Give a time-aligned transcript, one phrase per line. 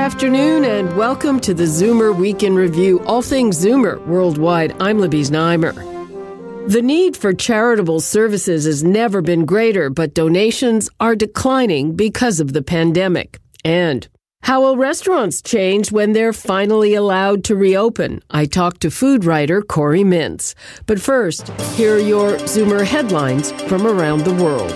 [0.00, 4.74] afternoon and welcome to the Zoomer Week in Review, all things Zoomer worldwide.
[4.80, 5.74] I'm Libby Znaimer.
[6.70, 12.54] The need for charitable services has never been greater, but donations are declining because of
[12.54, 13.40] the pandemic.
[13.62, 14.08] And
[14.40, 18.22] how will restaurants change when they're finally allowed to reopen?
[18.30, 20.54] I talked to food writer Corey Mintz.
[20.86, 24.72] But first, here are your Zoomer headlines from around the world.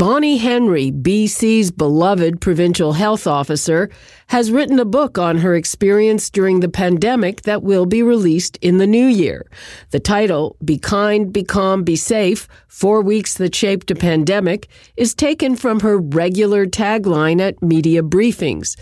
[0.00, 3.90] Bonnie Henry, BC's beloved provincial health officer,
[4.28, 8.78] has written a book on her experience during the pandemic that will be released in
[8.78, 9.44] the new year.
[9.90, 15.14] The title, Be Kind, Be Calm, Be Safe Four Weeks That Shaped a Pandemic, is
[15.14, 18.78] taken from her regular tagline at media briefings.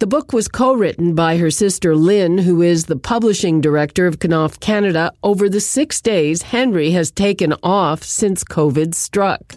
[0.00, 4.58] The book was co-written by her sister Lynn, who is the publishing director of Knopf
[4.58, 9.54] Canada, over the six days Henry has taken off since COVID struck.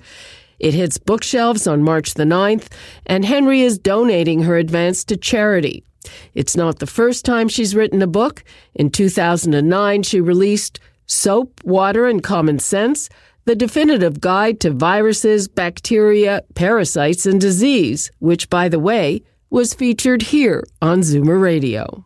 [0.61, 2.67] It hits bookshelves on March the 9th,
[3.07, 5.83] and Henry is donating her advance to charity.
[6.35, 8.43] It's not the first time she's written a book.
[8.75, 13.09] In 2009, she released Soap, Water, and Common Sense,
[13.45, 20.21] the definitive guide to viruses, bacteria, parasites, and disease, which, by the way, was featured
[20.21, 22.05] here on Zoomer Radio.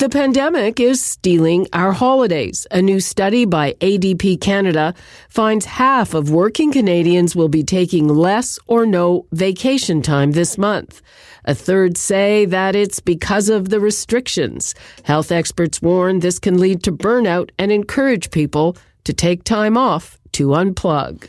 [0.00, 2.66] The pandemic is stealing our holidays.
[2.70, 4.94] A new study by ADP Canada
[5.28, 11.02] finds half of working Canadians will be taking less or no vacation time this month.
[11.44, 14.74] A third say that it's because of the restrictions.
[15.02, 20.18] Health experts warn this can lead to burnout and encourage people to take time off
[20.32, 21.28] to unplug.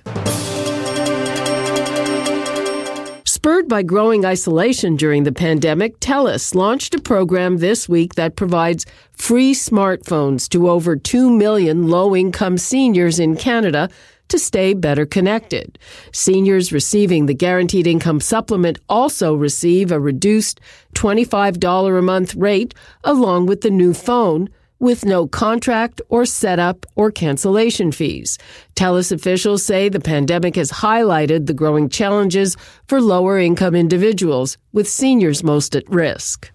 [3.42, 8.86] Spurred by growing isolation during the pandemic, TELUS launched a program this week that provides
[9.14, 13.90] free smartphones to over 2 million low income seniors in Canada
[14.28, 15.80] to stay better connected.
[16.14, 20.62] Seniors receiving the Guaranteed Income Supplement also receive a reduced
[20.94, 24.50] $25 a month rate along with the new phone
[24.82, 28.40] with no contract or setup or cancellation fees.
[28.76, 34.90] TELUS officials say the pandemic has highlighted the growing challenges for lower income individuals, with
[34.90, 36.50] seniors most at risk.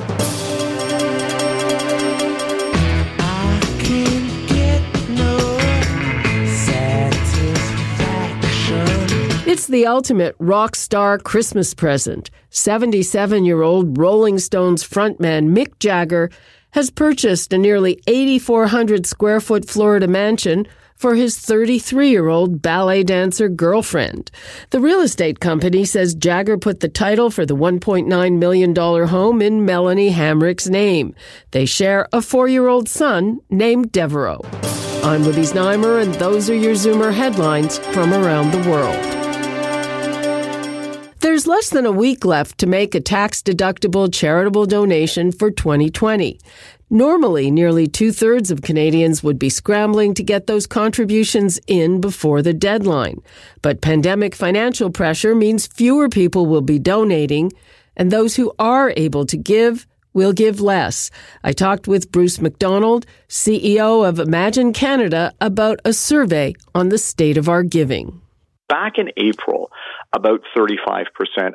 [9.48, 12.30] It's the ultimate rock star Christmas present.
[12.50, 16.30] 77 year old Rolling Stones frontman Mick Jagger
[16.76, 23.02] has purchased a nearly 8,400 square foot Florida mansion for his 33 year old ballet
[23.02, 24.30] dancer girlfriend.
[24.70, 29.64] The real estate company says Jagger put the title for the $1.9 million home in
[29.64, 31.14] Melanie Hamrick's name.
[31.52, 34.44] They share a four year old son named Deveraux.
[35.02, 39.25] I'm Libby Znaimer, and those are your Zoomer headlines from around the world.
[41.36, 46.40] There's less than a week left to make a tax deductible charitable donation for 2020.
[46.88, 52.40] Normally, nearly two thirds of Canadians would be scrambling to get those contributions in before
[52.40, 53.20] the deadline.
[53.60, 57.52] But pandemic financial pressure means fewer people will be donating,
[57.98, 61.10] and those who are able to give will give less.
[61.44, 67.36] I talked with Bruce McDonald, CEO of Imagine Canada, about a survey on the state
[67.36, 68.22] of our giving.
[68.68, 69.70] Back in April,
[70.16, 71.06] about 35%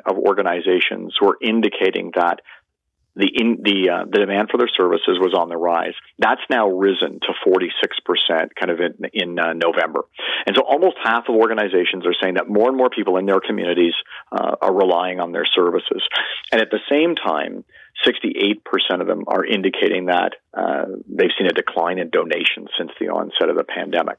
[0.06, 2.40] of organizations were indicating that
[3.14, 5.92] the in, the uh, the demand for their services was on the rise.
[6.18, 7.68] That's now risen to 46%
[8.58, 10.04] kind of in, in uh, November.
[10.46, 13.40] And so almost half of organizations are saying that more and more people in their
[13.40, 13.92] communities
[14.32, 16.02] uh, are relying on their services.
[16.50, 17.64] And at the same time,
[18.06, 18.62] 68%
[19.00, 23.50] of them are indicating that uh, they've seen a decline in donations since the onset
[23.50, 24.16] of the pandemic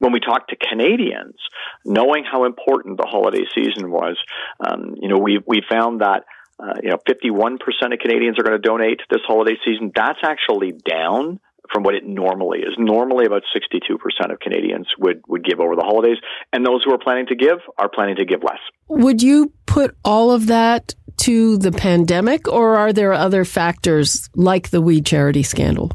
[0.00, 1.36] when we talk to Canadians,
[1.84, 4.16] knowing how important the holiday season was,
[4.58, 6.24] um, you know, we we found that.
[6.62, 9.90] Uh, you know, 51% of Canadians are going to donate this holiday season.
[9.96, 11.40] That's actually down
[11.72, 12.74] from what it normally is.
[12.76, 16.18] Normally, about 62% of Canadians would, would give over the holidays,
[16.52, 18.58] and those who are planning to give are planning to give less.
[18.88, 24.70] Would you put all of that to the pandemic, or are there other factors like
[24.70, 25.92] the We Charity scandal?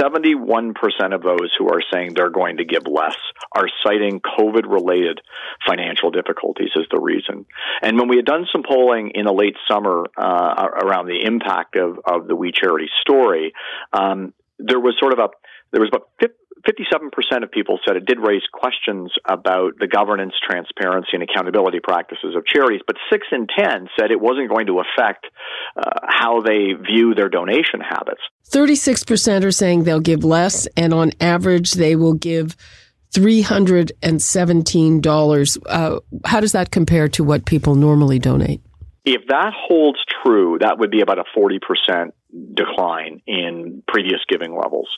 [0.00, 0.74] 71%
[1.14, 3.16] of those who are saying they're going to give less
[3.52, 5.20] are citing COVID related
[5.66, 7.44] financial difficulties as the reason.
[7.82, 11.76] And when we had done some polling in the late summer uh, around the impact
[11.76, 13.52] of, of the We Charity story,
[13.92, 15.28] um, there was sort of a
[15.72, 16.08] there was about
[16.68, 22.36] 57% of people said it did raise questions about the governance, transparency, and accountability practices
[22.36, 25.26] of charities, but 6 in 10 said it wasn't going to affect
[25.76, 28.20] uh, how they view their donation habits.
[28.50, 32.56] 36% are saying they'll give less, and on average, they will give
[33.14, 35.58] $317.
[35.66, 38.60] Uh, how does that compare to what people normally donate?
[39.04, 42.12] If that holds true, that would be about a 40%
[42.54, 44.88] decline in previous giving levels.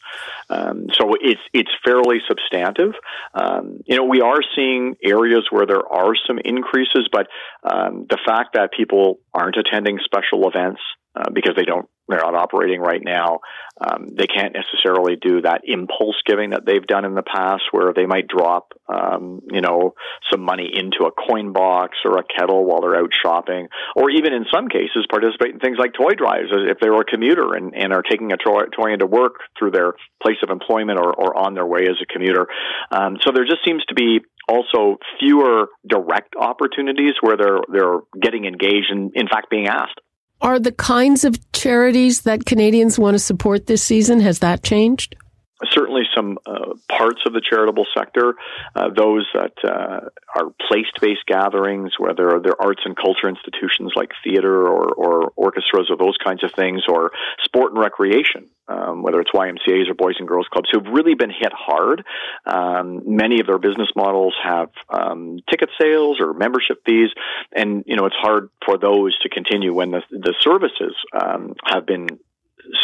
[0.51, 2.95] Um, so it's it's fairly substantive.
[3.35, 7.29] Um, you know, we are seeing areas where there are some increases, but
[7.63, 10.81] um, the fact that people aren't attending special events
[11.15, 13.41] uh, because they don't they're not operating right now.
[13.81, 17.93] Um, they can't necessarily do that impulse giving that they've done in the past, where
[17.95, 19.95] they might drop, um, you know,
[20.31, 24.33] some money into a coin box or a kettle while they're out shopping, or even
[24.33, 27.73] in some cases participate in things like toy drives if they were a commuter and,
[27.75, 31.37] and are taking a toy, toy into work through their place of employment or, or
[31.37, 32.47] on their way as a commuter.
[32.91, 38.45] Um, so there just seems to be also fewer direct opportunities where they're they're getting
[38.45, 40.01] engaged and in fact being asked.
[40.43, 45.15] Are the kinds of charities that Canadians want to support this season, has that changed?
[45.71, 48.35] Certainly some uh, parts of the charitable sector,
[48.75, 54.67] uh, those that uh, are place-based gatherings, whether they're arts and culture institutions like theater
[54.67, 57.13] or, or orchestras or those kinds of things, or
[57.45, 61.31] sport and recreation, um, whether it's YMCA's or Boys and Girls Clubs, who've really been
[61.31, 62.05] hit hard.
[62.47, 67.11] Um, many of their business models have um, ticket sales or membership fees,
[67.55, 71.87] and you know it's hard for those to continue when the the services um, have
[71.87, 72.09] been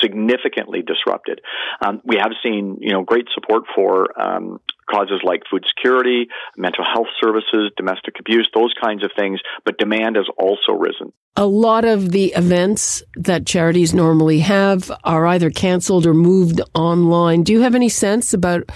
[0.01, 1.41] significantly disrupted.
[1.81, 6.85] Um, we have seen, you know, great support for um, causes like food security, mental
[6.85, 11.13] health services, domestic abuse, those kinds of things, but demand has also risen.
[11.37, 17.43] A lot of the events that charities normally have are either canceled or moved online.
[17.43, 18.71] Do you have any sense about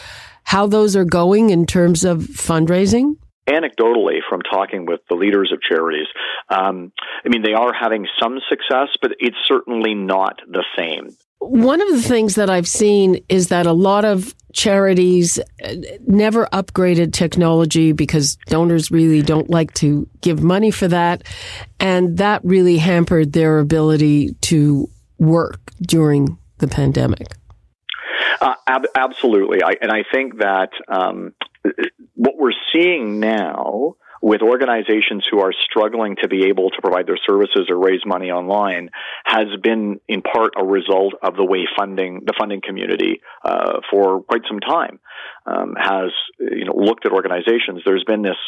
[0.44, 3.16] how those are going in terms of fundraising?
[3.46, 6.06] Anecdotally from talking with the leaders of charities,
[6.48, 6.92] um,
[7.24, 11.16] I mean, they are having some success, but it's certainly not the same.
[11.38, 15.74] One of the things that I've seen is that a lot of charities uh,
[16.06, 21.24] never upgraded technology because donors really don't like to give money for that.
[21.80, 27.26] And that really hampered their ability to work during the pandemic.
[28.40, 29.62] Uh, ab- absolutely.
[29.62, 31.34] I, and I think that um,
[32.22, 37.18] what we're seeing now with organizations who are struggling to be able to provide their
[37.26, 38.88] services or raise money online
[39.24, 44.22] has been in part a result of the way funding the funding community uh, for
[44.22, 45.00] quite some time
[45.46, 47.82] um, has you know looked at organizations.
[47.84, 48.38] There's been this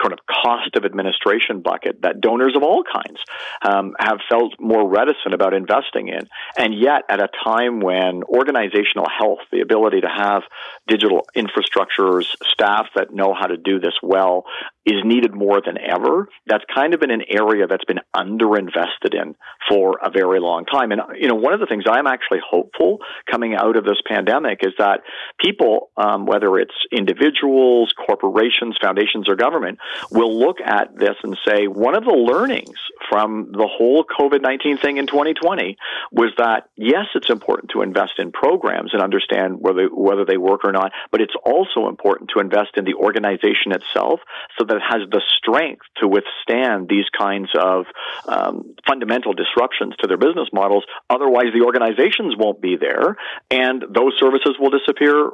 [0.00, 3.18] kind of cost of administration bucket that donors of all kinds
[3.62, 6.28] um, have felt more reticent about investing in.
[6.56, 10.42] And yet, at a time when organizational health, the ability to have
[10.86, 14.44] digital infrastructures, staff that know how to do this well,
[14.86, 19.34] is needed more than ever, that's kind of been an area that's been underinvested in
[19.68, 20.92] for a very long time.
[20.92, 22.98] And, you know, one of the things I'm actually hopeful
[23.30, 25.00] coming out of this pandemic is that
[25.38, 29.78] people, um, whether it's individuals, corporations, foundations, or government,
[30.10, 32.76] will look at this and say one of the learnings
[33.08, 35.76] from the whole COVID 19 thing in 2020
[36.12, 40.64] was that, yes, it's important to invest in programs and understand whether, whether they work
[40.64, 44.20] or not, but it's also important to invest in the organization itself
[44.58, 47.86] so that it has the strength to withstand these kinds of
[48.28, 50.84] um, fundamental disruptions to their business models.
[51.08, 53.16] Otherwise, the organizations won't be there
[53.50, 55.30] and those services will disappear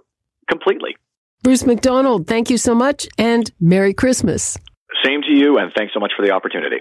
[0.49, 0.97] completely.
[1.43, 4.59] Bruce McDonald, thank you so much and Merry Christmas.
[5.05, 6.79] Same to you, and thanks so much for the opportunity.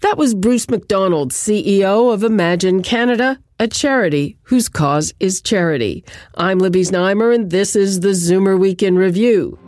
[0.00, 6.04] That was Bruce McDonald, CEO of Imagine Canada, a charity whose cause is charity.
[6.36, 9.58] I'm Libby Znaimer, and this is the Zoomer Week in Review.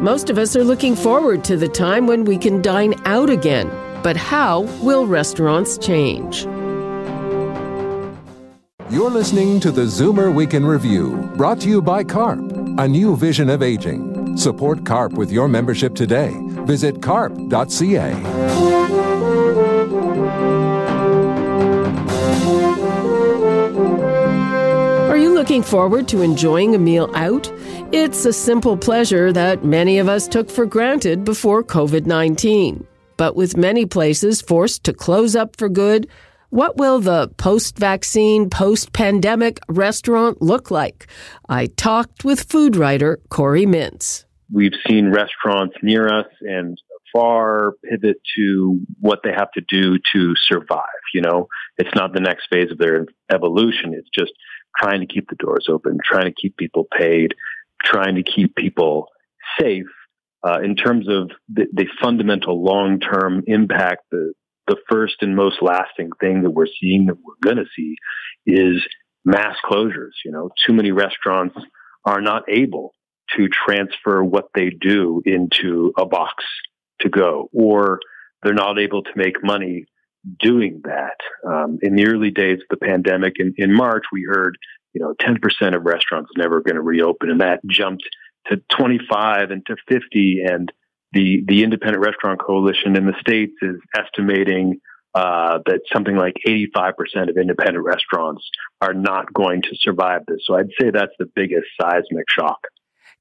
[0.00, 3.68] Most of us are looking forward to the time when we can dine out again.
[4.02, 6.44] But how will restaurants change?
[8.90, 12.40] You're listening to the Zoomer Week in Review, brought to you by CARP,
[12.78, 14.36] a new vision of aging.
[14.36, 16.32] Support CARP with your membership today.
[16.64, 18.12] Visit carp.ca.
[25.08, 27.52] Are you looking forward to enjoying a meal out?
[27.90, 32.86] It's a simple pleasure that many of us took for granted before COVID 19.
[33.16, 36.06] But with many places forced to close up for good,
[36.50, 41.06] What will the post vaccine, post pandemic restaurant look like?
[41.46, 44.24] I talked with food writer Corey Mintz.
[44.50, 46.78] We've seen restaurants near us and
[47.12, 50.84] far pivot to what they have to do to survive.
[51.12, 53.92] You know, it's not the next phase of their evolution.
[53.92, 54.32] It's just
[54.80, 57.34] trying to keep the doors open, trying to keep people paid,
[57.82, 59.08] trying to keep people
[59.60, 59.86] safe.
[60.46, 64.32] Uh, in terms of the, the fundamental long term impact, the,
[64.68, 67.96] the first and most lasting thing that we're seeing that we're going to see
[68.46, 68.86] is
[69.24, 70.12] mass closures.
[70.24, 71.56] You know, too many restaurants
[72.04, 72.94] are not able
[73.36, 76.44] to transfer what they do into a box
[77.00, 78.00] to go, or
[78.42, 79.86] they're not able to make money
[80.40, 81.16] doing that.
[81.46, 84.56] Um, in the early days of the pandemic in, in March, we heard,
[84.98, 88.02] you know, 10% of restaurants never going to reopen, and that jumped
[88.46, 90.42] to 25 and to 50.
[90.44, 90.72] And
[91.12, 94.80] the, the Independent Restaurant Coalition in the States is estimating
[95.14, 98.42] uh, that something like 85% of independent restaurants
[98.80, 100.40] are not going to survive this.
[100.44, 102.58] So I'd say that's the biggest seismic shock.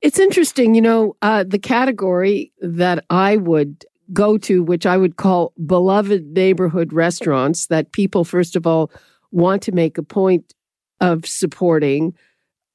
[0.01, 5.17] It's interesting, you know, uh, the category that I would go to, which I would
[5.17, 8.91] call beloved neighborhood restaurants that people, first of all,
[9.31, 10.53] want to make a point
[10.99, 12.13] of supporting,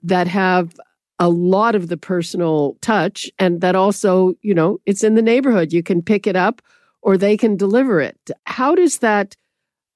[0.02, 0.74] that have
[1.18, 5.72] a lot of the personal touch, and that also, you know, it's in the neighborhood.
[5.72, 6.60] You can pick it up
[7.00, 8.18] or they can deliver it.
[8.44, 9.36] How does that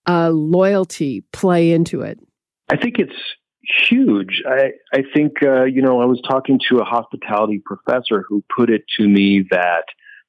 [0.08, 2.20] uh, loyalty play into it?
[2.68, 3.16] I think it's
[3.88, 4.42] huge.
[4.48, 8.70] I, I think, uh, you know, I was talking to a hospitality professor who put
[8.70, 9.84] it to me that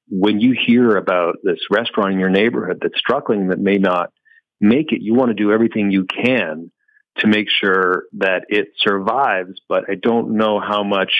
[0.09, 4.11] when you hear about this restaurant in your neighborhood that's struggling, that may not
[4.59, 6.71] make it, you want to do everything you can
[7.19, 9.59] to make sure that it survives.
[9.67, 11.13] But I don't know how much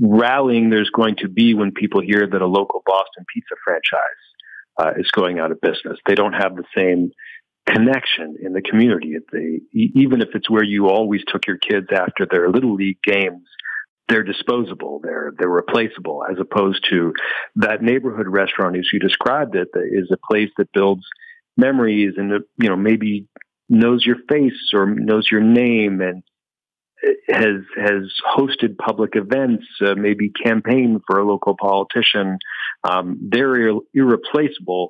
[0.00, 4.00] rallying there's going to be when people hear that a local Boston pizza franchise
[4.78, 5.98] uh, is going out of business.
[6.06, 7.10] They don't have the same
[7.66, 9.16] connection in the community.
[9.32, 13.42] They, even if it's where you always took your kids after their little league games,
[14.08, 15.00] they're disposable.
[15.02, 17.12] They're they're replaceable, as opposed to
[17.56, 21.02] that neighborhood restaurant, as you described it, is a place that builds
[21.56, 23.26] memories and you know maybe
[23.68, 26.22] knows your face or knows your name and
[27.28, 32.38] has has hosted public events, uh, maybe campaigned for a local politician.
[32.88, 34.88] Um, they're ir- irreplaceable,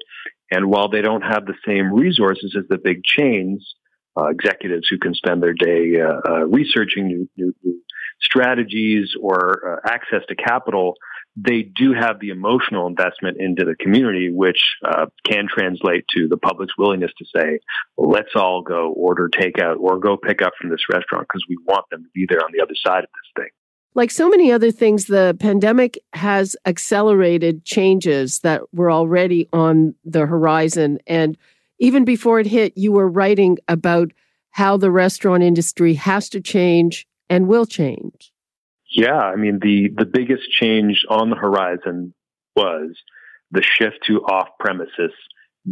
[0.50, 3.74] and while they don't have the same resources as the big chains,
[4.16, 7.80] uh, executives who can spend their day uh, uh researching new, new, new,
[8.20, 10.94] strategies or uh, access to capital,
[11.36, 16.38] they do have the emotional investment into the community, which uh, can translate to the
[16.38, 17.60] public's willingness to say,
[17.98, 21.84] let's all go order takeout or go pick up from this restaurant because we want
[21.90, 23.50] them to be there on the other side of this thing.
[23.94, 30.26] Like so many other things, the pandemic has accelerated changes that were already on the
[30.26, 30.98] horizon.
[31.06, 31.36] And
[31.78, 34.12] even before it hit, you were writing about
[34.50, 38.32] how the restaurant industry has to change and will change.
[38.96, 42.14] Yeah, I mean the the biggest change on the horizon
[42.56, 42.96] was
[43.50, 45.12] the shift to off premises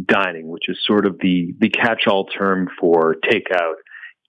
[0.07, 3.77] dining, which is sort of the the catch all term for takeout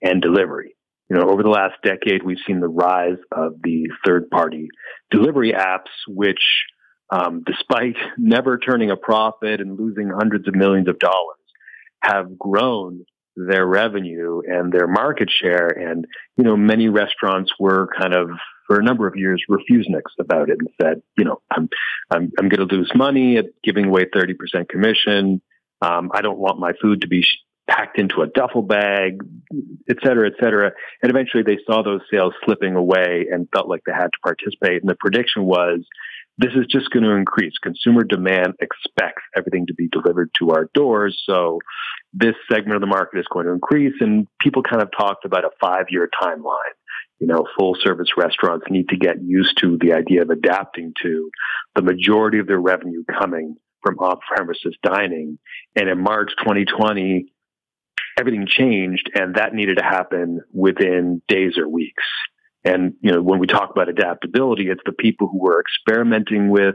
[0.00, 0.76] and delivery.
[1.10, 4.68] You know, over the last decade, we've seen the rise of the third party
[5.10, 6.64] delivery apps, which,
[7.10, 11.36] um, despite never turning a profit and losing hundreds of millions of dollars,
[12.00, 13.04] have grown
[13.36, 15.68] their revenue and their market share.
[15.68, 16.06] And,
[16.38, 18.30] you know, many restaurants were kind of,
[18.66, 21.68] for a number of years, refuseniks about it and said, you know, I'm,
[22.10, 25.40] I'm, I'm going to lose money at giving away 30% commission.
[25.82, 29.20] Um, I don't want my food to be sh- packed into a duffel bag,
[29.88, 30.72] et cetera, et cetera.
[31.02, 34.82] And eventually they saw those sales slipping away and felt like they had to participate.
[34.82, 35.80] And the prediction was
[36.38, 37.54] this is just going to increase.
[37.62, 41.20] Consumer demand expects everything to be delivered to our doors.
[41.26, 41.60] So
[42.12, 43.94] this segment of the market is going to increase.
[44.00, 46.76] And people kind of talked about a five year timeline.
[47.18, 51.30] You know, full service restaurants need to get used to the idea of adapting to
[51.74, 55.38] the majority of their revenue coming from off premises dining.
[55.74, 57.26] And in March 2020,
[58.18, 62.02] everything changed and that needed to happen within days or weeks.
[62.64, 66.74] And, you know, when we talk about adaptability, it's the people who were experimenting with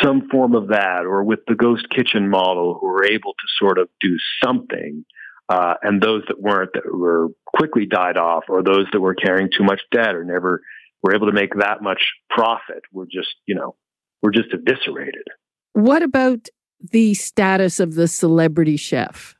[0.00, 3.78] some form of that or with the ghost kitchen model who were able to sort
[3.78, 5.04] of do something.
[5.48, 9.50] Uh, and those that weren't, that were quickly died off, or those that were carrying
[9.50, 10.62] too much debt or never
[11.02, 13.74] were able to make that much profit were just, you know,
[14.22, 15.26] were just eviscerated.
[15.72, 16.48] What about
[16.90, 19.34] the status of the celebrity chef?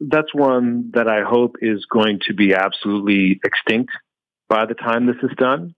[0.00, 3.92] That's one that I hope is going to be absolutely extinct
[4.48, 5.74] by the time this is done.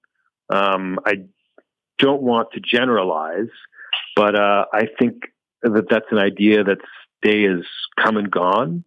[0.52, 1.24] Um, I
[1.98, 3.50] don't want to generalize,
[4.14, 5.24] but uh, I think
[5.62, 6.80] that that's an idea that's
[7.22, 7.64] day is
[8.00, 8.84] come and gone.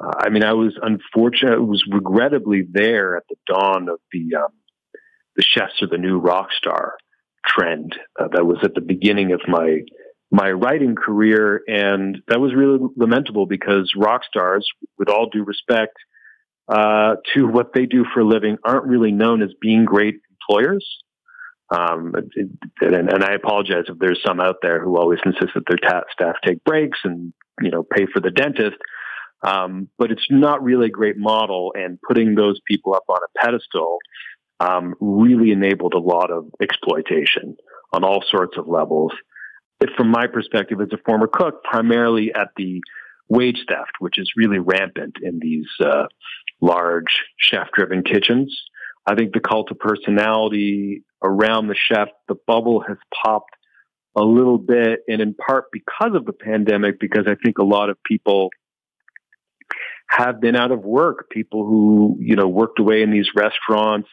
[0.00, 4.52] Uh, I mean, I was unfortunate, was regrettably there at the dawn of the um,
[5.36, 6.94] the chefs are the new rock star
[7.46, 7.94] trend.
[8.18, 9.80] Uh, that was at the beginning of my
[10.30, 15.96] my writing career, and that was really lamentable because rock stars, with all due respect
[16.68, 20.16] uh, to what they do for a living, aren't really known as being great
[20.48, 20.86] employers.
[21.70, 22.14] Um,
[22.80, 26.04] and, and, I apologize if there's some out there who always insist that their ta-
[26.10, 28.76] staff take breaks and you know pay for the dentist.
[29.42, 33.38] Um, but it's not really a great model, and putting those people up on a
[33.38, 33.98] pedestal
[34.60, 37.56] um, really enabled a lot of exploitation
[37.92, 39.12] on all sorts of levels.
[39.80, 42.80] If, from my perspective as a former cook, primarily at the
[43.28, 46.06] wage theft, which is really rampant in these uh,
[46.60, 48.56] large chef-driven kitchens.
[49.06, 53.54] I think the cult of personality around the chef, the bubble has popped
[54.16, 57.90] a little bit, and in part because of the pandemic, because I think a lot
[57.90, 58.50] of people
[60.08, 61.28] have been out of work.
[61.30, 64.08] People who, you know, worked away in these restaurants,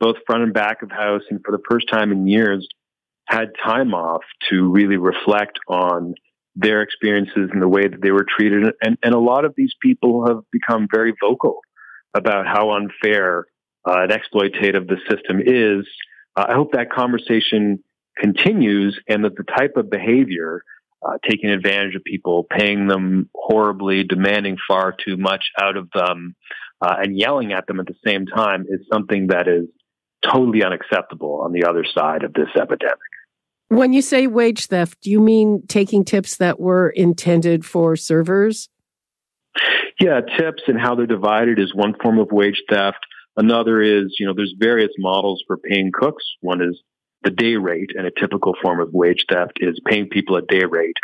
[0.00, 2.66] both front and back of house, and for the first time in years,
[3.26, 6.14] had time off to really reflect on
[6.54, 8.74] their experiences and the way that they were treated.
[8.82, 11.60] And, and a lot of these people have become very vocal
[12.14, 13.46] about how unfair
[13.88, 15.86] uh, and exploitative the system is.
[16.36, 17.82] Uh, I hope that conversation
[18.18, 20.62] continues and that the type of behavior,
[21.06, 26.34] uh, taking advantage of people, paying them horribly, demanding far too much out of them,
[26.80, 29.66] uh, and yelling at them at the same time is something that is
[30.22, 32.98] totally unacceptable on the other side of this epidemic.
[33.68, 38.68] When you say wage theft, do you mean taking tips that were intended for servers?
[39.98, 42.98] Yeah, tips and how they're divided is one form of wage theft.
[43.36, 46.24] Another is, you know, there's various models for paying cooks.
[46.40, 46.80] One is
[47.24, 50.64] the day rate, and a typical form of wage theft is paying people a day
[50.68, 50.96] rate,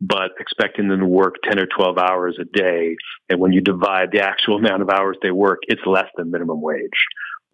[0.00, 2.96] but expecting them to work 10 or 12 hours a day.
[3.28, 6.60] And when you divide the actual amount of hours they work, it's less than minimum
[6.60, 6.90] wage.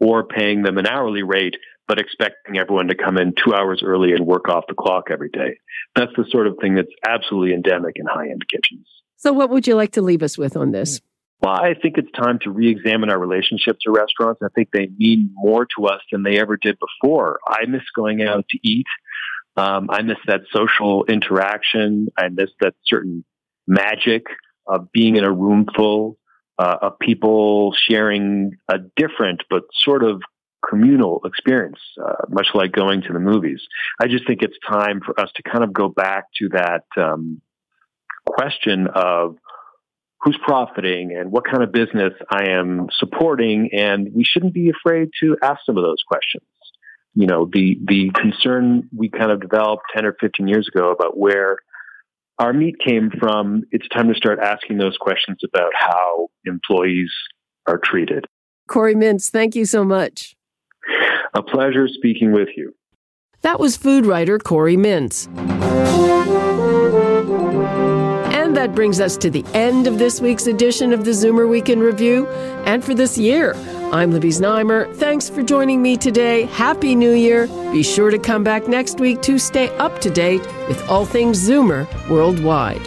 [0.00, 1.54] Or paying them an hourly rate,
[1.86, 5.28] but expecting everyone to come in two hours early and work off the clock every
[5.28, 5.58] day.
[5.94, 8.86] That's the sort of thing that's absolutely endemic in high end kitchens.
[9.16, 11.00] So, what would you like to leave us with on this?
[11.42, 14.40] Well, I think it's time to re examine our relationship to restaurants.
[14.44, 17.40] I think they mean more to us than they ever did before.
[17.46, 18.86] I miss going out to eat.
[19.56, 22.08] Um, I miss that social interaction.
[22.16, 23.24] I miss that certain
[23.66, 24.26] magic
[24.68, 26.16] of being in a room full
[26.58, 30.22] uh, of people sharing a different but sort of
[30.68, 33.60] communal experience, uh, much like going to the movies.
[34.00, 37.42] I just think it's time for us to kind of go back to that um,
[38.24, 39.36] question of
[40.22, 45.10] who's profiting and what kind of business I am supporting, and we shouldn't be afraid
[45.20, 46.44] to ask some of those questions.
[47.14, 51.18] You know, the the concern we kind of developed 10 or 15 years ago about
[51.18, 51.56] where
[52.38, 57.10] our meat came from, it's time to start asking those questions about how employees
[57.66, 58.24] are treated.
[58.68, 60.34] Corey Mintz, thank you so much.
[61.34, 62.74] A pleasure speaking with you.
[63.42, 65.28] That was food writer Corey Mintz.
[68.62, 71.80] That brings us to the end of this week's edition of the Zoomer Week in
[71.80, 72.28] Review
[72.64, 73.56] and for this year.
[73.92, 74.94] I'm Libby Znaimer.
[74.98, 76.42] Thanks for joining me today.
[76.42, 77.48] Happy New Year.
[77.72, 81.40] Be sure to come back next week to stay up to date with all things
[81.40, 82.82] Zoomer worldwide.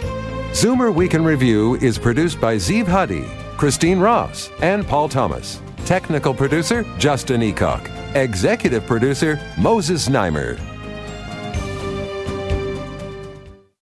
[0.52, 3.26] Zoomer Week in Review is produced by Zeev Huddy,
[3.58, 5.60] Christine Ross, and Paul Thomas.
[5.84, 7.90] Technical producer, Justin Eacock.
[8.16, 10.58] Executive producer, Moses Znaimer.